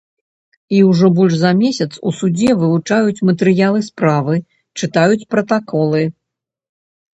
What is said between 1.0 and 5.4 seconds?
больш за месяц у судзе вывучаюць матэрыялы справы, чытаюць